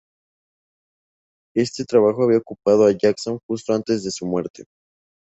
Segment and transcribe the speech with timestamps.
[1.55, 4.63] Este trabajo había ocupado a Jackson justo antes de su muerte.